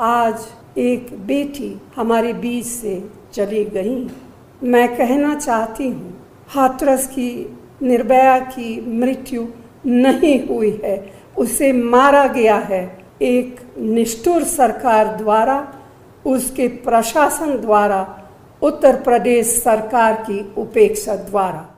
आज 0.00 0.34
एक 0.78 1.26
बेटी 1.26 1.80
हमारे 1.96 2.32
बीच 2.32 2.66
से 2.66 3.10
चली 3.32 3.64
गई। 3.64 4.10
मैं 4.62 4.96
कहना 4.96 5.34
चाहती 5.34 5.88
हूँ, 5.88 6.26
हाथरस 6.48 7.06
की, 7.06 7.58
निर्भया 7.82 8.38
की 8.38 8.98
मृत्यु 8.98 9.46
नहीं 9.86 10.48
हुई 10.48 10.80
है। 10.84 11.12
उसे 11.38 11.72
मारा 11.72 12.26
गया 12.26 12.56
है 12.56 12.98
एक 13.22 13.60
निष्ठुर 13.78 14.44
सरकार 14.44 15.16
द्वारा, 15.16 15.74
उसके 16.26 16.68
प्रशासन 16.68 17.56
द्वारा, 17.58 18.22
उत्तर 18.62 18.96
प्रदेश 18.96 19.46
सरकार 19.46 20.14
की 20.14 20.54
उपेक्षा 20.58 21.16
द्वारा। 21.16 21.71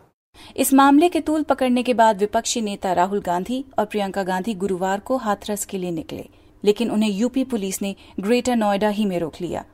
इस 0.56 0.72
मामले 0.72 1.08
के 1.08 1.20
तूल 1.20 1.42
पकड़ने 1.42 1.82
के 1.82 1.94
बाद 1.94 2.18
विपक्षी 2.18 2.60
नेता 2.60 2.92
राहुल 2.92 3.20
गांधी 3.20 3.64
और 3.78 3.84
प्रियंका 3.84 4.22
गांधी 4.22 4.54
गुरुवार 4.54 5.00
को 5.00 5.16
हाथरस 5.16 5.64
के 5.64 5.78
लिए 5.78 5.90
निकले, 5.90 6.28
लेकिन 6.64 6.90
उन्हें 6.90 7.10
यूपी 7.10 7.44
पुलिस 7.44 7.82
ने 7.82 7.94
ग्रेटर 8.20 8.56
नोएडा 8.56 8.88
ही 8.88 9.04
में 9.04 9.18
रोक 9.18 9.40
लिया। 9.40 9.64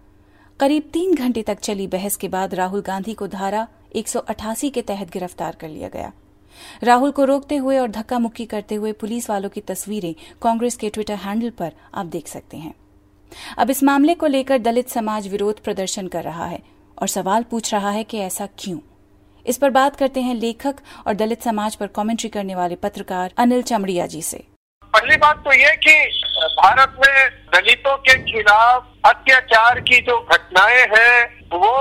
करीब 0.60 0.82
तीन 0.92 1.14
घंटे 1.14 1.42
तक 1.42 1.58
चली 1.58 1.86
बहस 1.86 2.16
के 2.16 2.28
बाद 2.28 2.54
राहुल 2.54 2.80
गांधी 2.80 3.14
को 3.14 3.26
धारा 3.26 3.66
188 3.94 4.70
के 4.70 4.82
तहत 4.82 5.10
गिरफ़्तार 5.10 5.54
कर 5.54 5.68
लिया 5.68 5.88
गया। 5.88 6.12
राहुल 6.82 7.10
को 7.10 7.24
रोकते 7.24 7.56
हुए 7.56 7.78
और 7.78 7.90
धक्का 7.90 8.18
मुक्की 8.18 8.44
करते 8.44 8.74
हुए 8.74 8.92
पुलिस 8.92 9.30
वालों 9.30 9.48
की 9.48 9.60
तस्वीरें 9.60 10.14
कांग्रेस 10.42 10.76
के 10.76 10.88
ट्विटर 10.88 11.14
हैंडल 11.14 11.50
पर 11.50 11.72
आप 11.94 12.06
देख 12.06 12.28
सकते 12.28 12.56
हैं। 12.56 12.74
अब 13.58 13.70
इस 13.70 13.82
मामले 13.82 14.14
को 14.14 14.26
लेकर 14.26 14.58
दलित 14.58 14.88
समाज 14.88 15.28
विरोध 15.28 15.60
प्रदर्शन 15.60 16.06
कर 16.06 16.24
रहा 16.24 16.46
है 16.46 16.62
और 16.98 17.08
सवाल 17.08 17.42
पूछ 17.42 17.72
रहा 17.74 17.90
है 17.90 18.04
कि 18.04 18.18
ऐसा 18.18 18.48
क्यों? 18.58 18.78
इस 19.46 19.58
पर 19.58 19.70
बात 19.70 19.96
करते 19.96 20.20
हैं 20.20 20.34
लेखक 20.34 20.80
और 21.06 21.14
दलित 21.14 21.42
समाज 21.42 21.76
पर 21.76 21.86
कमेंट्री 21.86 22.28
करने 22.28 22.54
वाले 22.54 22.76
पत्रकार 22.76 23.32
अनिल 23.38 23.62
चमड़िया 23.62 24.06
जी 24.06 24.22
से। 24.22 24.42
पहली 24.92 25.16
बात 25.16 25.36
तो 25.36 25.52
ये 25.52 25.74
कि 25.76 25.94
भारत 26.56 26.96
में 26.98 27.28
दलितों 27.54 27.96
के 27.98 28.14
खिलाफ 28.24 28.86
अत्याचार 29.06 29.80
की 29.80 30.00
जो 30.00 30.18
घटनाएँ 30.22 30.86
हैं 30.94 31.24
वो 31.52 31.72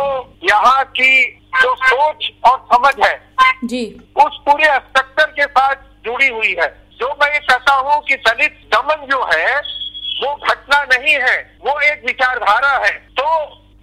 यहाँ 0.43 0.83
की 0.91 1.23
जो 1.55 1.75
सोच 1.77 2.29
और 2.45 2.59
समझ 2.73 2.93
है 3.05 3.17
जी। 3.63 3.85
उस 4.17 4.37
पूरे 4.45 4.65
स्ट्रक्चर 4.65 5.31
के 5.31 5.45
साथ 5.45 5.75
जुड़ी 6.05 6.27
हुई 6.27 6.55
है। 6.59 6.67
जो 6.99 7.07
मैं 7.21 7.31
ये 7.33 7.39
कहता 7.39 7.73
हूँ 7.73 8.01
कि 8.03 8.15
दलित 8.27 8.59
दमन 8.73 9.05
जो 9.07 9.23
है 9.25 9.59
वो 10.21 10.35
घटना 10.35 10.83
नहीं 10.93 11.15
है 11.15 11.37
वो 11.65 11.79
एक 11.81 12.05
विचारधारा 12.05 12.71
है। 12.85 12.91
तो 13.19 13.25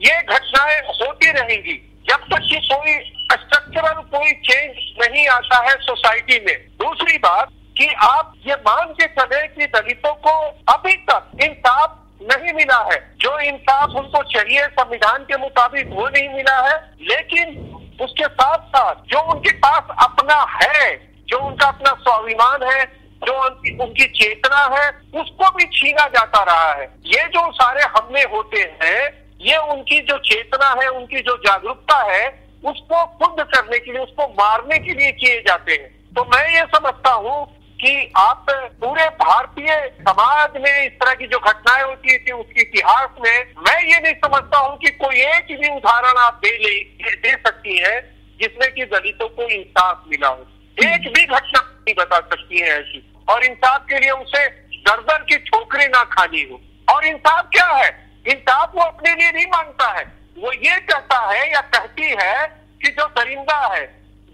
ये 0.01 0.21
घटनाएँ 0.23 0.81
होती 1.01 1.31
रहेंगी। 1.33 1.77
जब 2.09 2.17
तक 2.17 2.49
कि 2.51 2.61
कोई 2.73 2.93
स्ट्रक्चरल 3.33 4.01
कोई 4.15 4.33
चेंज 4.33 4.77
नहीं 5.01 5.29
आता 5.29 5.59
है 5.59 5.75
सोसाइटी 5.81 6.39
में, 6.45 6.57
दूसरी 6.79 7.19
बात 7.19 7.49
कि 7.79 7.87
आप 7.89 8.33
ये 8.47 8.55
मान 8.55 8.93
के 8.93 9.07
चले 9.07 9.47
कि 9.47 9.67
दलितों 9.67 10.15
को 10.15 10.31
अभी 10.73 10.97
तक 10.97 11.31
इंसाफ 11.43 11.97
नहीं 12.23 12.53
मिला 12.53 12.79
है। 12.93 13.17
जो 13.21 13.39
इंसाफ 13.39 13.89
उनको 13.89 14.23
चाहिए 14.23 14.67
संविधान 14.67 15.25
के 15.25 15.37
मुताबिक 15.37 15.87
वो 15.89 16.09
नहीं 16.09 16.29
मिला 16.29 16.57
है, 16.69 16.77
लेकिन 17.01 17.73
उसके 18.01 18.25
साथ 18.25 18.59
साथ 18.59 18.95
जो 18.95 19.21
उनके 19.33 19.53
पास 19.59 19.97
अपना 20.05 20.41
है, 20.63 20.97
जो 21.29 21.39
उनका 21.39 21.67
अपना 21.67 21.91
स्वाभिमान 21.91 22.63
है, 22.63 22.85
जो 23.27 23.45
उनकी 23.45 23.77
उनकी 23.79 24.05
चेतना 24.05 24.63
है, 24.77 24.89
उसको 25.21 25.51
भी 25.51 25.65
छीना 25.65 26.07
जाता 26.09 26.43
रहा 26.43 26.73
है। 26.73 26.85
ये 27.07 27.25
जो 27.25 27.53
सारे 27.53 27.83
हमले 27.83 28.23
होते 28.23 28.61
हैं 28.83 29.26
ये 29.41 29.57
उनकी 29.57 30.01
जो 30.01 30.19
चेतना 30.19 30.81
है, 30.83 30.89
उनकी 30.89 31.21
जो 31.21 31.37
जागरूकता 31.37 32.13
है, 32.13 32.49
उसको 32.65 33.07
खुद 33.07 33.37
करने 33.41 33.79
के 33.79 33.93
लिए, 33.93 34.03
उसको 34.03 34.29
मारने 34.29 34.79
के 34.79 34.95
लिए 34.95 35.13
किए 35.13 35.41
जाते 35.41 35.73
हैं। 35.73 36.15
तो 36.15 36.25
मैं 36.25 36.55
ये 36.55 36.63
समझता 36.63 37.11
हूँ 37.11 37.57
कि 37.81 38.13
आप 38.17 38.47
पूरे 38.51 39.05
भारतीय 39.05 39.97
समाज 40.01 40.51
में 40.57 40.87
इस 40.87 40.93
तरह 40.93 41.15
की 41.15 41.27
जो 41.27 41.39
घटनाएँ 41.39 41.83
होती 41.83 42.19
थी, 42.19 42.33
उसके 42.33 42.61
इतिहास 42.61 43.09
में, 43.27 43.55
मैं 43.59 43.83
ये 43.83 44.01
नहीं 44.01 44.15
समझता 44.15 44.59
हूँ 44.59 44.79
कि 44.79 44.91
कोई 44.91 45.17
एक 45.17 45.47
भी 45.61 45.77
उदाहरण 45.77 46.17
आप 46.19 46.35
दे 46.35 46.51
ले, 46.51 46.81
दे 47.17 47.31
सकती 47.31 47.79
है, 47.79 48.01
जिसमें 48.41 48.75
कि 48.75 48.85
दलितों 48.85 49.29
को 49.29 49.43
इंसाफ 49.43 50.05
मिला 50.09 50.29
हो। 50.29 50.47
एक 50.85 51.13
भी 51.15 51.27
घटना 51.27 51.61
नहीं 51.79 51.95
बता 51.99 52.17
सकती 52.17 52.59
है 52.59 52.67
ऐसी। 52.67 53.13
और 53.29 53.45
इंसाफ 53.45 53.85
के 53.89 53.99
लिए 53.99 54.11
उसे 54.11 54.49
गर्दन 54.77 55.25
की 55.29 55.37
ठोकरें 55.39 55.89
ना 55.89 56.05
खानी 56.05 56.43
हो। 56.43 56.61
और 56.95 57.05
इंसाफ 57.05 57.45
क्या 57.53 57.67
है? 57.67 58.06
इंसाफ 58.27 58.75
वो 58.75 58.83
अपने 58.83 59.15
लिए 59.15 59.31
नहीं 59.33 59.47
माँगता 59.47 59.87
है। 59.93 60.05
वो 60.39 60.53
ये 60.53 60.77
कहता 60.83 61.19
है 61.27 61.53
या 61.53 61.61
कहती 61.75 62.09
है 62.23 62.47
कि 62.83 62.91
जो 62.91 63.07
दरिंदा 63.17 63.61
है 63.75 63.85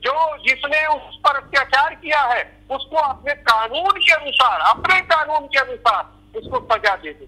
जो 0.02 0.14
जिसने 0.38 0.84
उस 0.86 1.18
पर 1.24 1.36
अत्याचार 1.36 1.94
किया 1.94 2.20
है 2.22 2.42
उसको 2.70 2.96
अपने 2.98 3.34
कानून 3.42 3.98
के 3.98 4.12
अनुसार 4.14 4.60
अपने 4.70 5.00
कानून 5.12 5.46
के 5.46 5.58
अनुसार 5.58 6.38
उसको 6.38 6.60
सजा 6.72 6.94
दे 6.96 7.12
दे। 7.12 7.26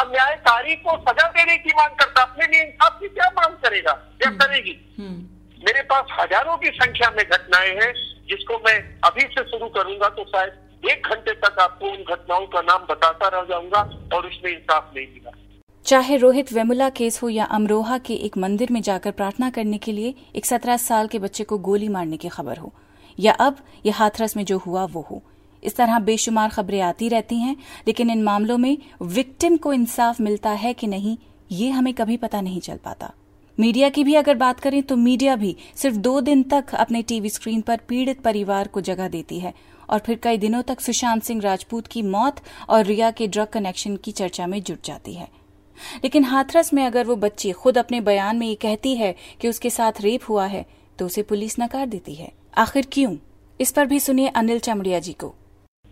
अन्यायकारी 0.00 0.76
को 0.76 0.96
सजा 1.00 1.26
देने 1.30 1.56
की 1.58 1.72
मांग 1.76 1.96
करता 1.96 2.22
अपने 2.22 2.46
लिए 2.46 2.62
इंसाफ 2.62 2.98
की 3.00 3.08
क्या 3.08 3.30
मांग 3.30 3.56
करेगा? 3.56 3.92
क्या 3.92 4.28
हम्म। 4.28 4.38
करेगी? 4.38 4.76
हम्म। 4.98 5.64
मेरे 5.64 5.82
पास 5.82 6.16
हज़ारों 6.20 6.56
की 6.56 6.70
संख्या 6.74 7.10
में 7.10 7.24
घटनाएँ 7.26 7.74
हैं 7.74 7.92
जिसको 8.28 8.58
मैं 8.66 8.78
अभी 9.04 9.20
से 9.20 9.44
शुरू 9.50 9.68
करूँगा 9.68 10.08
तो 10.08 10.24
शायद 10.24 10.88
एक 10.90 11.06
घंटे 11.06 11.32
तक 11.42 11.58
आपको 11.60 11.86
उन 11.86 12.04
घटनाओं 12.04 12.46
का 12.46 12.60
नाम 12.62 12.86
बताता 12.86 13.28
रह 13.28 13.44
जाऊँगा 13.48 13.80
और 14.16 14.26
उसमें 14.26 14.50
इंसाफ 14.52 14.90
नहीं 14.96 15.06
मिला। 15.06 15.30
चाहे 15.86 16.16
रोहित 16.16 16.52
वेमुला 16.52 16.88
केस 16.88 17.20
हो 17.22 17.28
या 17.28 17.44
अमरोहा 17.44 17.96
के 17.98 18.14
एक 18.16 18.36
मंदिर 18.38 18.70
में 18.72 18.80
जाकर 18.82 19.10
प्रार्थना 19.10 19.48
करने 19.50 19.78
के 19.78 19.92
लिए 19.92 20.14
एक 20.36 20.46
सत्रह 20.46 20.76
साल 20.76 21.06
के 21.06 21.18
बच्चे 21.18 21.44
को 21.44 21.58
गोली 21.58 21.88
मारने 21.88 22.16
की 22.16 22.28
खबर 22.28 22.56
हो, 22.56 22.72
या 23.18 23.32
अब 23.32 23.56
ये 23.86 23.92
हाथरस 23.92 24.36
में 24.36 24.44
जो 24.44 24.58
हुआ, 24.58 24.84
वो 24.84 25.06
हो। 25.10 25.22
इस 25.62 25.76
तरह 25.76 25.98
बेशुमार 26.00 26.48
खबरें 26.48 26.80
आती 26.80 27.08
रहती 27.08 27.36
हैं, 27.36 27.56
लेकिन 27.86 28.10
इन 28.10 28.22
मामलों 28.22 28.58
में 28.58 28.76
विक्टिम 29.02 29.56
को 29.56 29.72
इंसाफ 29.72 30.20
मिलता 30.20 30.50
है 30.52 30.72
कि 30.74 30.86
नहीं, 30.86 31.16
ये 31.52 31.70
हमें 31.70 31.92
कभी 31.94 32.16
पता 32.16 32.40
नहीं 32.40 32.60
चल 32.60 32.76
पाता। 32.76 33.12
मीडिया 33.58 33.88
की 33.88 34.04
भी 34.04 34.14
अगर 34.14 34.34
बात 34.36 34.60
करें 34.60 34.82
तो 34.82 34.96
मीडिया 34.96 35.36
भी 35.36 35.56
सिर्फ़ 35.76 35.96
दो 35.98 36.20
दिन 36.20 36.42
तक 36.44 36.74
अपने 36.74 37.02
टीवी 37.02 37.28
स्क्रीन 37.28 37.60
पर 37.60 37.80
पीड़ित 37.88 38.20
परिवार 38.20 38.68
को 38.68 38.80
जगह 38.80 39.08
देती 39.08 39.40
है, 39.40 39.54
और 39.88 39.98
फिर 39.98 40.18
कई 40.22 40.38
दिनों 40.38 40.62
तक 40.62 40.80
सुशांत 40.80 41.22
सिंह 41.22 41.40
राजपूत 41.40 41.86
की 41.86 42.02
मौत 42.04 42.40
और 42.68 42.84
रिया 42.84 43.10
के 43.10 43.26
ड्रग 43.26 43.48
कनेक्शन 43.48 43.96
की 43.96 44.12
चर्चा 44.12 44.46
में 44.46 44.62
जुट 44.62 44.84
जाती 44.84 45.14
है। 45.14 45.28
लेकिन 46.04 46.24
हाथरस 46.24 46.72
में 46.72 46.84
अगर 46.86 47.04
वो 47.04 47.16
बच्ची 47.16 47.52
खुद 47.52 47.78
अपने 47.78 48.00
बयान 48.00 48.36
में 48.36 48.46
ये 48.46 48.54
कहती 48.54 48.94
है 48.96 49.14
कि 49.40 49.48
उसके 49.48 49.70
साथ 49.70 50.00
रेप 50.00 50.28
हुआ 50.28 50.46
है 50.46 50.64
तो 50.98 51.06
उसे 51.06 51.22
पुलिस 51.22 51.56
नकार 51.60 51.86
देती 51.86 52.14
है। 52.14 52.32
आखिर 52.58 52.86
क्यों? 52.92 53.16
इस 53.60 53.72
पर 53.72 53.86
भी 53.86 54.00
सुनिए 54.00 54.28
अनिल 54.28 54.58
चमड़िया 54.58 54.98
जी 54.98 55.12
को। 55.12 55.28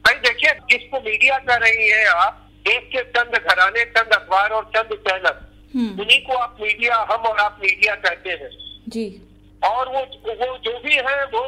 भाई 0.05 0.15
देखिए 0.19 0.53
जिसको 0.71 1.01
मीडिया 1.01 1.39
कर 1.39 1.61
रही 1.61 1.89
है 1.89 2.05
आप 2.07 2.47
देश 2.69 2.83
के 2.87 3.03
चंद 3.11 3.37
घराने 3.37 3.85
चंद 3.87 4.13
अखबार 4.13 4.51
और 4.51 4.71
चंद 4.77 4.97
चैनल 5.09 6.01
उन्हीं 6.01 6.21
को 6.21 6.35
आप 6.35 6.57
मीडिया 6.61 6.97
हम 7.11 7.27
और 7.27 7.39
आप 7.39 7.59
मीडिया 7.63 7.95
कहते 7.95 8.31
हैं। 8.31 8.51
जी। 8.89 9.05
और 9.63 9.89
वो 9.89 10.01
वो 10.27 10.57
जो 10.59 10.79
भी 10.79 10.95
है 10.97 11.25
वो 11.27 11.43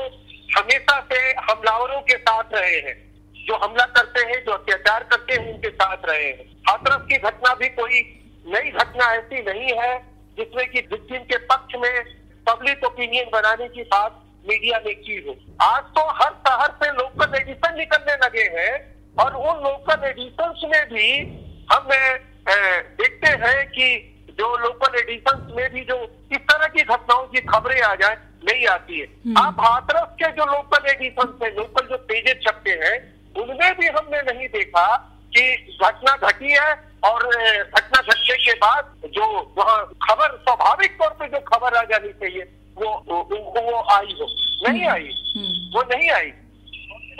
हमेशा 0.57 1.01
से 1.13 1.19
हमलावरों 1.43 2.01
के 2.01 2.17
साथ 2.17 2.55
रहे 2.55 2.77
हैं। 2.79 2.97
जो 3.37 3.57
हमला 3.57 3.85
करते 3.87 4.21
हैं 4.21 4.45
जो 4.45 4.53
अत्याचार 4.53 5.03
करते 5.03 5.35
हैं 5.35 5.53
उनके 5.55 5.69
साथ 5.69 6.05
रहे 6.05 6.25
हैं। 6.25 6.45
हाथरस 6.69 7.07
की 7.09 7.17
घटना 7.19 7.55
भी 7.55 7.69
कोई 7.69 8.01
नई 8.45 8.71
घटना 8.73 9.13
ऐसी 9.15 9.43
नहीं 9.43 9.73
है 9.79 9.93
जिसमें 10.39 10.67
कि 10.71 10.81
विक्टिम 10.83 11.23
के 11.25 11.39
पक्ष 11.47 11.75
में 11.77 12.05
पब्लिक 12.47 12.85
ओपिनियन 12.85 13.31
बनाने 13.33 13.69
की 13.69 13.83
बात 13.89 14.21
मीडिया 14.47 14.79
ने 14.79 14.95
की 14.97 15.17
हो 15.27 15.37
आज 15.63 15.83
तो 15.97 16.07
हर 16.13 16.33
शहर 16.47 16.71
से 16.83 16.91
लोकल 16.93 17.35
एडिशन 17.37 17.77
निकलने 17.79 18.15
लगे 18.17 18.49
हैं 18.55 18.73
और 19.17 19.35
उन 19.35 19.63
लोकल 19.65 20.07
एडिशन 20.07 20.55
में 20.65 20.89
भी 20.89 21.11
हम 21.73 21.89
देखते 22.99 23.31
हैं 23.43 23.67
कि 23.69 23.89
जो 24.39 24.57
लोकल 24.59 24.99
एडिशन 24.99 25.47
में 25.57 25.69
भी 25.73 25.85
जो 25.85 26.03
इस 26.33 26.39
तरह 26.43 26.67
की 26.69 26.83
घटनाओं 26.85 27.27
की 27.27 27.41
खबरें 27.47 27.81
आ 27.83 27.95
जाए 27.95 28.17
नहीं 28.45 28.67
आती 28.69 29.01
है 29.01 29.07
हम्म। 29.07 29.39
आप 29.39 29.61
हाथरस 29.61 30.15
के 30.23 30.31
जो 30.33 30.47
लोकल 30.47 30.91
एडिशन 30.91 31.39
है 31.43 31.51
लोकल 31.57 31.87
जो 31.87 31.97
पेजेस 32.07 32.41
छपते 32.47 32.71
हैं 32.81 32.97
उनमें 33.37 33.75
भी 33.77 33.87
हमने 33.89 34.23
नहीं 34.23 34.49
देखा 34.51 34.87
कि 35.33 35.45
घटना 35.83 36.17
घटी 36.23 36.51
है 36.53 36.73
और 37.05 37.27
घटना 37.77 38.01
घटने 38.01 38.37
के 38.37 38.53
बाद 38.53 38.95
जो 39.05 39.55
वहाँ 39.59 39.85
खबर 39.85 40.37
स्वाभाविक 40.37 40.99
तौर 40.99 41.11
पे 41.11 41.27
जो 41.27 41.41
खबर 41.41 41.75
आ 41.75 41.83
जानी 41.83 42.09
चाहिए 42.09 42.43
वो 42.77 43.05
वो, 43.09 43.23
वो 43.23 43.83
आई 43.95 44.19
हो। 44.21 44.27
नहीं 44.69 44.89
आई। 44.89 45.33
हम्म। 45.37 45.77
वो 45.77 45.83
नहीं 45.83 46.11
आई। 46.11 46.31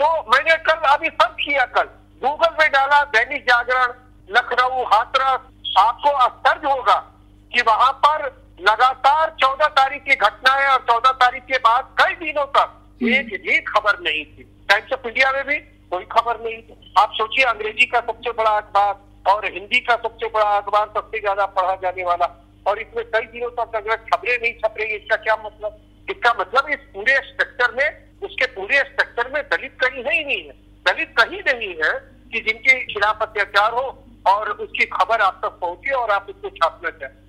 तो 0.01 0.31
मैंने 0.31 0.55
कल 0.57 0.73
अभी 0.73 1.07
सब 1.07 1.35
किया 1.35 1.65
कल। 1.65 1.83
गूगल 2.23 2.55
में 2.59 2.71
डाला 2.71 3.03
दैनिक 3.03 3.43
जागरण 3.43 3.93
लखनऊ 4.29 4.83
हाथरस। 4.83 5.41
आपको 5.77 6.09
आश्चर्य 6.09 6.71
होगा 6.71 7.13
कि 7.53 7.61
वहाँ 7.61 7.91
पर 7.91 8.43
लगातार 8.61 9.35
चौदह 9.39 9.67
तारीख 9.67 10.03
की 10.03 10.15
घटना 10.15 10.53
है 10.53 10.67
और 10.67 10.79
चौदह 10.79 11.11
तारीख 11.11 11.43
के 11.43 11.57
बाद 11.57 11.95
कई 12.01 12.13
दिनों 12.13 12.45
तक 12.45 12.79
एक 13.03 13.41
भी 13.41 13.61
खबर 13.61 13.99
नहीं 13.99 14.25
थी। 14.25 14.65
टाइम्स 14.69 14.93
ऑफ़ 14.93 15.07
इंडिया 15.07 15.31
में 15.31 15.47
भी 15.47 15.55
कोई 15.55 16.03
खबर 16.03 16.39
नहीं 16.39 16.61
थी। 16.61 16.93
आप 16.97 17.11
सोचिए 17.13 17.45
अंग्रेज़ी 17.45 17.85
का 17.85 17.99
सबसे 17.99 18.31
बड़ा 18.31 18.49
अखबार 18.49 18.93
और 19.25 19.45
हिंदी 19.53 19.79
का 19.79 19.95
सबसे 19.95 20.27
बड़ा 20.29 20.57
अखबार 20.57 20.87
सबसे 20.95 21.19
ज़्यादा 21.19 21.45
पढ़ा 21.57 21.75
जाने 21.83 22.03
वाला। 22.03 22.25
और 22.65 22.79
इसमें 22.79 23.03
कई 23.05 23.25
दिनों 23.27 23.49
तक 23.51 23.75
अगर 23.75 23.95
खबरें 24.05 24.37
नहीं 24.37 24.53
छप 24.53 24.75
रही, 24.79 24.95
इसका 24.95 25.15
क्या 25.17 25.35
मतलब? 25.45 25.79
इसका 26.07 26.33
मतलब 26.39 26.69
इस 26.69 26.79
पूरे 26.93 27.15
स्ट्रक्चर 27.23 27.73
में, 27.75 27.87
उसके 28.21 28.45
पूरे 28.45 28.79
स्ट्रक्चर 28.81 29.31
में 29.33 29.41
दलित 29.43 29.77
कहीं 29.81 30.03
है 30.03 30.17
ही 30.17 30.23
नहीं 30.25 30.43
है। 30.43 30.53
दलित 30.85 31.13
कहीं 31.19 31.41
नहीं 31.47 31.73
है 31.83 31.91
कि 32.33 32.39
जिनके 32.39 32.79
खिलाफ 32.85 33.21
अत्याचार 33.21 33.71
हो 33.71 33.83
और 34.25 34.49
उसकी 34.51 34.85
खबर 34.85 35.21
आप 35.21 35.39
तक 35.43 35.59
पहुँचे 35.61 35.91
और 35.91 36.11
आप 36.11 36.27
उसको 36.29 36.49
छापना 36.49 36.89
चाहें। 36.89 37.21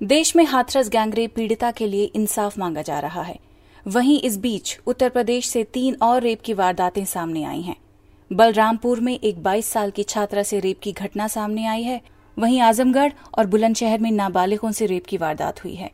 देश 0.00 0.34
में 0.36 0.44
हाथरस 0.44 0.88
गैंगरेप 0.88 1.34
पीड़िता 1.36 1.70
के 1.70 1.86
लिए 1.86 2.04
इंसाफ 2.14 2.58
मांगा 2.58 2.82
जा 2.82 2.98
रहा 3.00 3.22
है। 3.22 3.38
वहीं 3.86 4.20
इस 4.20 4.36
बीच 4.38 4.78
उत्तर 4.86 5.08
प्रदेश 5.08 5.48
से 5.48 5.64
तीन 5.64 5.96
और 6.02 6.20
रेप 6.22 6.40
की 6.40 6.54
वारदातें 6.54 7.04
सामने 7.04 7.44
आई 7.44 7.60
हैं। 7.60 7.76
बलरामपुर 8.30 9.00
में 9.00 9.18
एक 9.18 9.42
22 9.42 9.66
साल 9.66 9.90
की 9.90 10.02
छात्रा 10.02 10.42
से 10.42 10.58
रेप 10.60 10.80
की 10.82 10.92
घटना 10.92 11.26
सामने 11.28 11.66
आई 11.66 11.82
है। 11.82 12.00
वहीं 12.38 12.60
आजमगढ़ 12.60 13.12
और 13.38 13.46
बुलंदशहर 13.46 13.98
में 13.98 14.10
नाबालिगों 14.10 14.70
से 14.72 14.86
रेप 14.86 15.06
की 15.06 15.16
वारदात 15.16 15.64
हुई 15.64 15.74
है। 15.74 15.90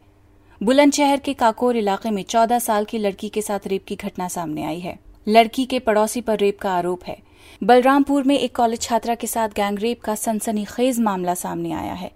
बुलंदशहर 0.63 1.21
के 1.21 1.35
काकोर 1.35 1.77
इलाके 1.77 2.11
में 2.11 2.23
14 2.23 2.59
साल 2.59 2.85
की 2.85 2.99
लड़की 2.99 3.29
के 3.29 3.43
साथ 3.43 3.67
रेप 3.67 3.85
की 3.85 3.97
घटना 3.97 4.29
सामने 4.29 4.65
आई 4.65 4.81
है। 4.81 4.99
लड़की 5.29 5.65
के 5.65 5.79
पड़ोसी 5.79 6.21
पर 6.21 6.39
रेप 6.39 6.59
का 6.59 6.73
आरोप 6.73 7.05
है। 7.05 7.17
बलरामपुर 7.63 8.23
में 8.23 8.39
एक 8.39 8.57
कॉलेज 8.57 8.81
छात्रा 8.81 9.15
के 9.15 9.27
साथ 9.27 9.49
गैंगरेप 9.49 10.01
का 10.01 10.15
सनसनीखेज 10.15 11.01
मामला 11.01 11.35
सामने 11.35 11.73
आया 11.73 11.95
है। 11.95 12.11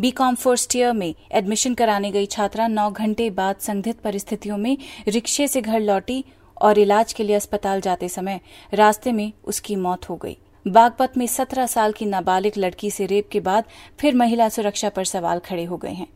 बीकॉम 0.00 0.34
फ़र्स्ट 0.34 0.76
ईयर 0.76 0.92
में 0.92 1.14
एडमिशन 1.32 1.74
कराने 1.74 2.10
गई 2.10 2.26
छात्रा 2.26 2.68
नौ 2.68 2.90
घंटे 2.90 3.30
बाद 3.30 3.56
संदिग्ध 3.60 3.98
परिस्थितियों 4.00 4.56
में 4.56 4.76
रिक्शे 5.08 5.48
से 5.48 5.60
घर 5.60 5.80
लौटी 5.80 6.24
और 6.62 6.78
इलाज 6.78 7.12
के 7.12 7.24
लिए 7.24 7.36
अस्पताल 7.36 7.80
जाते 7.80 8.08
समय 8.08 8.40
रास्ते 8.74 9.12
में 9.12 9.32
उसकी 9.44 9.76
मौत 9.76 10.08
हो 10.08 10.16
गई। 10.16 10.36
बागपत 10.66 11.16
में 11.16 11.26
सत्रह 11.26 11.66
साल 11.66 11.92
की 11.92 12.06
नाबालिग 12.06 12.52
लड़की 12.58 12.90
से 12.90 13.06
रेप 13.06 13.28
के 13.28 13.40
बाद 13.40 13.64
फिर 14.00 14.14
महिला 14.14 14.48
सुरक्षा 14.48 14.88
पर 14.88 15.04
सवाल 15.04 15.38
खड़े 15.38 15.64
हो 15.64 15.76
गए 15.76 15.92
हैं। 15.92 16.06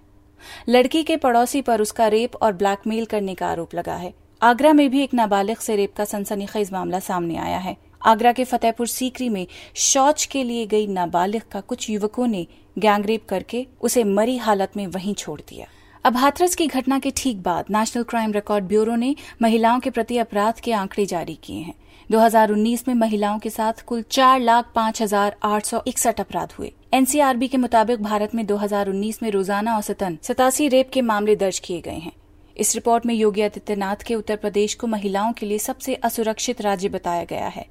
लड़की 0.69 1.03
के 1.03 1.17
पड़ोसी 1.17 1.63
पर 1.63 1.81
उसका 1.81 2.07
रेप 2.09 2.37
और 2.37 2.53
ब्लैकमेल 2.53 3.05
करने 3.05 3.35
का 3.35 3.47
आरोप 3.47 3.75
लगा 3.75 3.95
है। 3.95 4.13
आगरा 4.43 4.73
में 4.73 4.91
भी 4.91 5.03
एक 5.03 5.15
नाबालिग 5.15 5.57
से 5.57 5.77
रेप 5.77 5.95
का 5.97 6.05
सनसनीखेज 6.05 6.73
मामला 6.73 6.99
सामने 7.01 7.37
आया 7.37 7.59
है। 7.59 7.77
आगरा 8.03 8.33
के 8.33 8.45
फतेहपुर 8.45 8.87
सीकरी 8.87 9.29
में 9.29 9.47
शौच 9.75 10.25
के 10.25 10.43
लिए 10.45 10.67
गई 10.67 10.87
नाबालिग 10.87 11.43
का 11.43 11.61
कुछ 11.61 11.91
युवकों 11.91 12.27
ने 12.27 12.47
गैंगरेप 12.79 13.27
करके 13.29 13.67
उसे 13.81 14.05
मरी 14.05 14.37
हालत 14.37 14.77
में 14.77 14.87
वहीं 14.87 15.15
छोड़ 15.15 15.41
दिया। 15.41 15.67
अब 16.07 16.17
हाथरस 16.17 16.55
की 16.55 16.67
घटना 16.67 16.99
के 16.99 17.11
ठीक 17.17 17.43
बाद 17.43 17.71
नेशनल 17.71 18.03
क्राइम 18.03 18.33
रिकॉर्ड 18.33 18.65
ब्यूरो 18.65 18.95
ने 18.97 19.15
महिलाओं 19.43 19.81
के 19.81 19.91
प्रति 19.91 20.19
अपराध 20.19 20.61
के 20.61 20.73
आंकड़े 20.73 21.07
जारी 21.07 21.35
किए 21.45 21.61
हैं। 21.61 21.75
2019 22.11 22.87
में 22.89 22.95
महिलाओं 22.95 23.39
के 23.39 23.51
साथ 23.51 23.83
कुल 23.87 24.03
चार 24.11 24.41
लाख 24.41 24.71
पाँच 24.75 25.03
हज़ार 25.03 25.37
आठ 25.45 25.67
सौ 25.67 25.83
इकसठ 25.89 26.21
अपराध 26.21 26.53
हुए। 26.59 26.73
एनसीआरबी 26.95 27.49
के 27.49 27.57
मुताबिक 27.57 28.03
भारत 28.03 28.35
में 28.35 28.45
2019 28.47 29.23
में 29.23 29.31
रोज़ाना 29.31 29.77
औसतन 29.79 30.19
सतासी 30.23 30.69
रेप 30.69 30.91
के 30.93 31.03
मामले 31.03 31.37
दर्ज 31.37 31.59
किए 31.59 31.81
गए 31.81 31.97
हैं। 31.97 32.13
इस 32.57 32.75
रिपोर्ट 32.75 33.07
में 33.07 33.15
योगी 33.15 33.43
आदित्यनाथ 33.43 34.07
के 34.07 34.15
उत्तर 34.15 34.37
प्रदेश 34.37 34.75
को 34.75 34.87
महिलाओं 34.87 35.33
के 35.33 35.47
लिए 35.47 35.59
सबसे 35.59 35.95
असुरक्षित 35.95 36.61
राज्य 36.61 36.89
बताया 36.89 37.25
गया 37.25 37.49
है। 37.49 37.67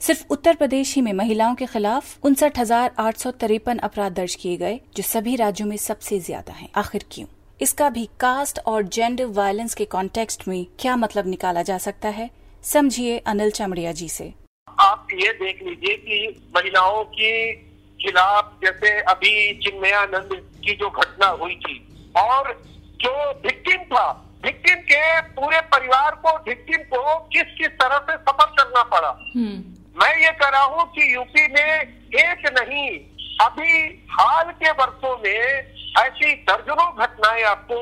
सिर्फ़ 0.00 0.24
उत्तर 0.30 0.54
प्रदेश 0.54 0.94
ही 0.94 1.02
में 1.02 1.12
महिलाओं 1.14 1.54
के 1.54 1.66
खिलाफ 1.66 2.24
उनसठ 2.24 2.58
हज़ार 2.58 2.94
आठ 2.98 3.16
सौ 3.16 3.30
तिरपन 3.30 3.78
अपराध 3.78 4.14
दर्ज 4.14 4.34
किए 4.34 4.56
गए, 4.56 4.80
जो 4.96 5.02
सभी 5.04 5.36
राज्यों 5.36 5.68
में 5.68 5.76
सबसे 5.76 6.20
ज़्यादा 6.20 6.52
हैं। 6.52 6.68
आखिर 6.76 7.04
क्यों? 7.10 7.26
इसका 7.60 7.88
भी 7.90 8.04
कास्ट 8.20 8.58
और 8.66 8.82
जेंडर 8.94 9.26
वायलेंस 9.36 9.74
के 9.74 9.84
कॉन्टेक्स्ट 9.84 10.46
में 10.48 10.64
क्या 10.80 10.96
मतलब 10.96 11.26
निकाला 11.26 11.62
जा 11.62 11.78
सकता 11.78 12.08
है? 12.08 12.30
समझिए 12.62 13.18
अनिल 13.26 13.50
चमड़िया 13.50 13.92
जी 13.92 14.08
से। 14.08 14.32
आप 14.68 15.06
ये 15.14 15.32
देख 15.32 15.62
लीजिए 15.62 15.94
कि 15.96 16.50
महिलाओं 16.56 17.02
के 17.04 17.52
खिलाफ 18.00 18.52
जैसे 18.64 18.90
अभी 19.02 19.32
चिन्मयानंद 19.64 20.34
की 20.64 20.74
जो 20.76 20.90
घटना 20.90 21.26
हुई 21.42 21.54
थी 21.56 21.78
और 22.16 22.52
जो 23.00 23.12
विक्टिम 23.46 23.84
था 23.84 24.06
विक्टिम 24.44 24.80
के 24.90 25.20
पूरे 25.32 25.60
परिवार 25.74 26.14
को 26.26 26.36
विक्टिम 26.48 26.82
को 26.92 27.18
किस 27.32 27.56
किस 27.58 27.68
तरह 27.80 27.98
से 28.10 28.16
सफ़र 28.16 28.50
करना 28.58 28.82
पड़ा। 28.92 29.10
मैं 29.36 30.14
ये 30.22 30.30
कह 30.32 30.48
रहा 30.48 30.62
हूँ 30.64 30.84
कि 30.92 31.14
यूपी 31.14 31.46
में 31.52 31.80
एक 32.20 32.46
नहीं 32.58 32.88
अभी 33.40 33.72
हाल 34.10 34.50
के 34.60 34.70
वर्षों 34.72 35.16
में 35.16 35.75
ऐसी 35.98 36.34
दर्जनों 36.34 36.94
घटनाएँ 36.96 37.42
आपको 37.42 37.76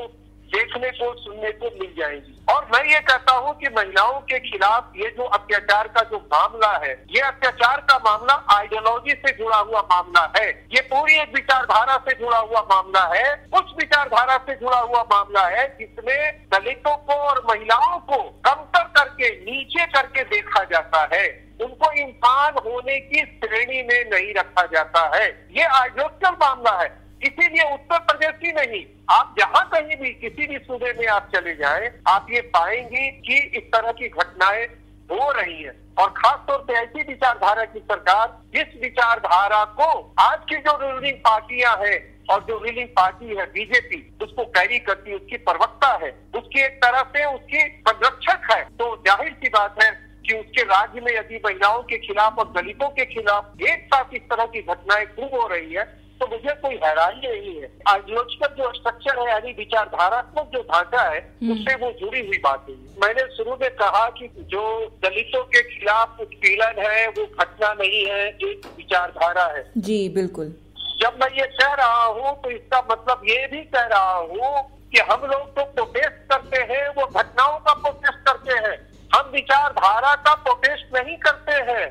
देखने 0.45 0.89
को, 0.89 1.13
सुनने 1.13 1.51
को 1.51 1.65
मिल 1.65 1.95
जाएगी। 1.99 2.45
और 2.53 2.67
मैं 2.73 2.83
ये 2.91 2.99
कहता 2.99 3.33
हूँ 3.33 3.53
कि 3.57 3.69
महिलाओं 3.77 4.19
के 4.19 4.39
खिलाफ 4.39 4.91
ये 4.95 5.09
जो 5.09 5.23
अत्याचार 5.23 5.87
का 5.87 6.01
जो 6.01 6.17
मामला 6.33 6.71
है, 6.83 7.05
ये 7.09 7.21
अत्याचार 7.21 7.81
का 7.81 7.97
मामला 8.05 8.33
आइडियोलॉजी 8.57 9.11
से 9.11 9.31
जुड़ा 9.31 9.57
हुआ 9.57 9.81
मामला 9.91 10.33
है। 10.37 10.67
ये 10.75 10.81
पूरी 10.81 11.13
एक 11.13 11.33
विचारधारा 11.35 11.97
से 11.97 12.15
जुड़ा 12.15 12.37
हुआ 12.37 12.61
मामला 12.61 13.03
है। 13.15 13.49
उस 13.53 13.73
विचारधारा 13.77 14.37
से 14.37 14.55
जुड़ा 14.55 14.79
हुआ 14.79 15.01
मामला 15.03 15.47
है 15.47 15.67
जिसमें 15.79 16.47
दलितों 16.53 16.97
को 16.97 17.13
और 17.13 17.43
महिलाओं 17.49 17.99
को 17.99 18.17
कमतर 18.17 18.83
करके, 18.83 19.29
नीचे 19.29 19.85
करके 19.85 20.23
देखा 20.23 20.63
जाता 20.63 21.09
है। 21.13 21.55
उनको 21.61 21.91
इंसान 21.91 22.53
होने 22.65 22.99
की 22.99 23.21
श्रेणी 23.21 23.81
में 23.83 24.09
नहीं 24.09 24.33
रखा 24.33 24.65
जाता 24.65 25.17
है। 25.17 25.47
ये 25.51 25.63
आइडियोलॉजिकल 25.63 26.47
मामला 26.47 26.81
है। 26.81 27.04
इसीलिए 27.25 27.63
उत्तर 27.73 27.99
प्रदेश 28.01 28.39
ही 28.43 28.51
नहीं। 28.53 28.83
आप 29.11 29.35
जहाँ 29.39 29.63
कहीं 29.69 29.95
भी, 29.97 30.09
किसी 30.13 30.47
भी 30.47 30.57
सूबे 30.59 30.93
में 30.93 31.07
आप 31.09 31.29
चले 31.35 31.55
जाएँ, 31.55 31.89
आप 32.07 32.27
ये 32.31 32.41
पाएँगे 32.53 33.09
कि 33.21 33.37
इस 33.57 33.71
तरह 33.73 33.91
की 33.93 34.07
घटनाएँ 34.09 34.65
हो 35.09 35.31
रही 35.31 35.61
है। 35.63 35.73
और 35.99 36.09
खास 36.11 36.39
तौर 36.47 36.57
पे 36.67 36.73
ऐसी 36.73 37.03
विचारधारा 37.03 37.63
की 37.65 37.79
सरकार, 37.81 38.27
जिस 38.55 38.81
विचारधारा 38.81 39.63
को 39.77 39.89
आज 40.19 40.39
की 40.49 40.55
जो 40.57 40.77
रूलिंग 40.81 41.17
पार्टियाँ 41.19 41.75
हैं 41.81 41.97
और 42.31 42.43
जो 42.43 42.57
रूलिंग 42.57 42.87
पार्टी 42.89 43.35
है 43.35 43.45
बीजेपी 43.47 44.01
उसको 44.23 44.45
कैरी 44.47 44.79
करती 44.79 45.09
है, 45.09 45.15
उसकी 45.15 45.37
प्रवक्ता 45.39 45.91
है, 46.03 46.11
उसकी 46.35 46.61
एक 46.61 46.77
तरह 46.83 47.01
से 47.15 47.25
उसकी 47.25 47.67
संरक्षक 47.81 48.51
है 48.51 48.63
तो 48.71 48.95
ज़ाहिर 49.07 49.33
सी 49.33 49.49
बात 49.49 49.83
है 49.83 49.91
कि 50.25 50.33
उसके 50.33 50.63
राज्य 50.65 51.01
में 51.01 51.11
यदि 51.13 51.39
महिलाओं 51.45 51.81
के 51.83 51.97
खिलाफ 51.97 52.39
और 52.39 52.51
दलितों 52.51 52.89
के 52.89 53.05
खिलाफ 53.05 53.61
एक 53.63 53.85
साथ 53.85 54.13
इस 54.13 54.21
तरह 54.29 54.45
की 54.45 54.61
घटनाएँ 54.63 55.05
खूब 55.07 55.39
हो 55.39 55.47
रही 55.47 55.73
है 55.73 55.83
तो 56.19 56.27
मुझे 56.27 56.53
कोई 56.55 56.75
हैरानी 56.83 57.27
नहीं 57.27 57.55
है। 57.61 57.69
आइडियोलॉजिकल 57.89 58.53
जो 58.57 58.71
स्ट्रक्चर 58.73 59.19
है 59.19 59.27
यानी 59.29 59.51
विचारधारात्मक 59.53 60.51
जो 60.53 60.61
ढांचा 60.69 61.01
है 61.03 61.19
उससे 61.53 61.75
वो 61.75 61.91
जुड़ी 61.99 62.25
हुई 62.27 62.37
बात 62.43 62.65
है। 62.69 62.75
मैंने 63.01 63.25
शुरू 63.37 63.57
में 63.61 63.69
कहा 63.75 64.07
कि 64.11 64.27
जो 64.51 64.63
दलितों 65.03 65.43
के 65.45 65.61
खिलाफ 65.69 66.19
उत्पीड़न 66.21 66.81
है 66.81 67.07
वो 67.09 67.25
घटना 67.25 67.73
नहीं 67.73 68.05
है 68.05 68.27
एक 68.27 68.71
विचारधारा 68.77 69.45
है। 69.57 69.65
जी 69.79 69.97
बिल्कुल। 70.15 70.55
जब 71.01 71.19
मैं 71.21 71.29
ये 71.37 71.45
कह 71.53 71.73
रहा 71.75 72.03
हूँ 72.05 72.35
तो 72.43 72.51
इसका 72.51 72.81
मतलब 72.91 73.21
ये 73.29 73.45
भी 73.51 73.61
कह 73.75 73.85
रहा 73.87 74.15
हूँ 74.15 74.63
कि 74.91 74.99
हम 75.09 75.25
लोग 75.25 75.47
तो 75.55 75.63
प्रोटेस्ट 75.65 76.27
करते 76.31 76.61
हैं 76.71 76.87
वो 76.97 77.05
घटनाओं 77.07 77.57
का 77.59 77.73
प्रोटेस्ट 77.75 78.27
करते 78.27 78.59
हैं। 78.67 78.77
हम 79.15 79.29
विचारधारा 79.31 80.13
का 80.17 80.33
प्रोटेस्ट 80.35 80.95
नहीं 80.95 81.17
करते 81.19 81.61
हैं। 81.71 81.85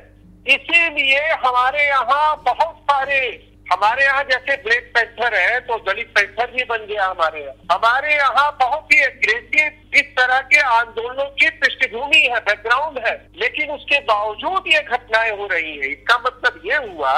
इसीलिए 0.55 1.19
हमारे 1.43 1.87
यहाँ 1.87 2.35
बहुत 2.45 2.75
सारे 2.89 3.19
हमारे 3.71 4.03
यहाँ 4.03 4.23
जैसे 4.23 4.55
ब्लैक 4.63 4.91
पैंथर 4.95 5.35
है 5.35 5.59
तो 5.59 5.77
दलित 5.85 6.07
पैंथर 6.15 6.51
भी 6.51 6.63
बन 6.63 6.85
गया 6.85 7.05
हमारे 7.05 7.39
यहाँ। 7.41 7.55
हमारे 7.71 8.13
यहाँ 8.13 8.51
बहुत 8.59 8.93
ही 8.93 8.99
एग्रेसिव 9.03 9.97
इस 9.99 10.11
तरह 10.17 10.39
के 10.51 10.59
आंदोलनों 10.61 11.25
की 11.39 11.49
पृष्ठभूमि 11.59 12.21
है 12.23 12.39
बैकग्राउंड 12.41 12.99
है। 13.07 13.15
लेकिन 13.37 13.71
उसके 13.71 13.99
बावजूद 14.05 14.67
ये 14.67 14.81
घटनाएँ 14.81 15.31
हो 15.31 15.47
रही 15.51 15.77
है। 15.77 15.91
इसका 15.91 16.17
मतलब 16.17 16.61
ये 16.65 16.75
हुआ 16.85 17.15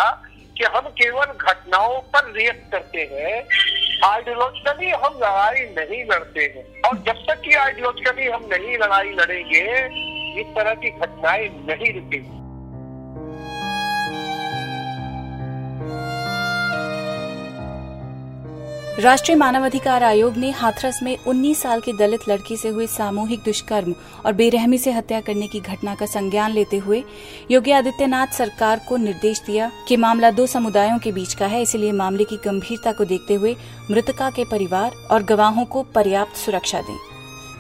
कि 0.58 0.64
हम 0.76 0.88
केवल 1.00 1.26
घटनाओं 1.26 2.00
पर 2.14 2.32
रिएक्ट 2.32 2.72
करते 2.72 3.02
हैं 3.12 3.36
आइडियोलॉजिकली 4.06 4.90
हम 4.90 5.20
लड़ाई 5.24 5.62
नहीं 5.78 6.04
लड़ते 6.06 6.44
हैं। 6.56 6.66
और 6.82 6.98
जब 6.98 7.24
तक 7.28 7.42
कि 7.42 7.54
आइडियोलॉजिकली 7.56 8.28
हम 8.28 8.50
नहीं 8.54 8.78
लड़ाई 8.78 9.12
लड़ेंगे, 9.12 9.64
इस 10.42 10.56
तरह 10.56 10.74
की 10.76 10.90
घटनाएँ 10.90 11.48
नहीं 11.70 11.94
रुकेंगी। 11.94 12.37
राष्ट्रीय 19.00 19.36
मानवाधिकार 19.38 20.04
आयोग 20.04 20.38
ने 20.38 20.50
हाथरस 20.52 21.00
में 21.04 21.18
19 21.18 21.56
साल 21.56 21.82
की 21.82 21.94
दलित 21.94 22.20
लड़की 22.30 22.56
से 22.58 22.70
हुए 22.70 22.86
सामूहिक 22.88 23.40
दुष्कर्म 23.40 23.94
और 24.26 24.34
बेरहमी 24.34 24.78
से 24.78 24.92
हत्या 24.92 25.20
करने 25.22 25.48
की 25.48 25.60
घटना 25.60 25.94
का 25.96 26.06
संज्ञान 26.06 26.52
लेते 26.52 26.78
हुए 26.78 27.04
योगी 27.52 27.72
आदित्यनाथ 27.72 28.28
सरकार 28.28 28.82
को 28.88 28.98
निर्देश 28.98 29.42
दिया 29.46 29.72
कि 29.88 29.98
मामला 29.98 30.32
दो 30.32 30.46
समुदायों 30.48 30.98
के 31.00 31.12
बीच 31.12 31.34
का 31.34 31.46
है, 31.46 31.62
इसलिए 31.62 31.92
मामले 31.92 32.24
की 32.24 32.38
गंभीरता 32.38 32.92
को 32.92 33.06
देखते 33.06 33.34
हुए 33.34 33.56
मृतका 33.92 34.30
के 34.30 34.46
परिवार 34.46 34.92
और 35.12 35.24
गवाहों 35.24 35.66
को 35.66 35.84
पर्याप्त 35.96 36.36
सुरक्षा 36.36 36.82
दें। 36.82 36.98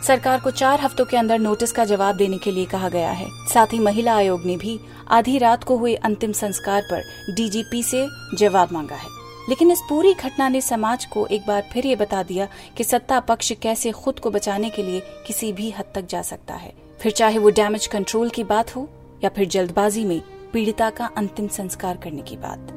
सरकार 0.04 0.40
को 0.40 0.52
चार 0.52 0.82
हफ्तों 0.82 1.06
के 1.06 1.18
अंदर 1.18 1.40
नोटिस 1.40 1.72
का 1.72 1.86
जवाब 1.86 2.16
देने 2.16 2.38
के 2.38 2.52
लिए 2.52 2.66
कहा 2.66 2.90
गया 2.90 3.12
है। 3.12 3.28
साथ 3.54 3.74
ही 3.74 3.80
महिला 3.80 4.16
आयोग 4.16 4.46
ने 4.46 4.58
भी 4.58 4.80
आधी 5.10 5.38
रात 5.38 5.64
को 5.64 5.78
हुए 5.78 5.94
अंतिम 5.96 6.32
संस्कार 6.32 6.82
पर 6.92 7.34
डीजीपी 7.36 7.84
से 7.84 8.06
जवाब 8.38 8.74
मांगा 8.74 8.96
है। 8.96 9.17
लेकिन 9.50 9.72
इस 9.72 9.82
पूरी 9.90 10.14
घटना 10.14 10.50
ने 10.50 10.62
समाज 10.62 11.06
को 11.06 11.26
एक 11.26 11.48
बार 11.48 11.70
फिर 11.74 11.86
ये 11.86 11.96
बता 11.96 12.24
दिया 12.24 12.48
कि 12.78 12.84
सत्ता 12.84 13.20
पक्ष 13.20 13.52
कैसे 13.52 13.92
खुद 13.92 14.20
को 14.20 14.32
बचाने 14.32 14.70
के 14.70 14.84
लिए 14.84 15.02
किसी 15.28 15.54
भी 15.54 15.70
हद 15.72 15.86
तक 15.96 16.08
जा 16.08 16.22
सकता 16.22 16.54
है। 16.54 16.74
फिर 17.00 17.12
चाहे 17.12 17.38
वो 17.38 17.50
डैमेज 17.50 17.88
कंट्रोल 17.88 18.30
की 18.30 18.44
बात 18.44 18.76
हो 18.76 18.90
या 19.24 19.30
फिर 19.30 19.48
जल्दबाजी 19.48 20.06
में 20.06 20.22
पीड़िता 20.54 20.90
का 20.90 21.06
अंतिम 21.18 21.48
संस्कार 21.48 21.98
करने 21.98 22.22
की 22.22 22.38
बात। 22.38 22.77